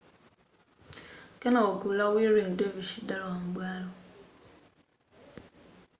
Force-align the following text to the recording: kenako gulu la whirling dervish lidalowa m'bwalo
kenako 1.39 1.71
gulu 1.79 1.93
la 1.99 2.05
whirling 2.13 2.51
dervish 2.59 2.91
lidalowa 2.97 3.35
m'bwalo 3.43 3.89